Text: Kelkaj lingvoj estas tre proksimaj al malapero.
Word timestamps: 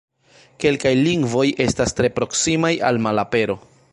Kelkaj 0.63 0.93
lingvoj 1.07 1.43
estas 1.67 1.95
tre 2.01 2.11
proksimaj 2.17 2.75
al 2.91 3.01
malapero. 3.09 3.59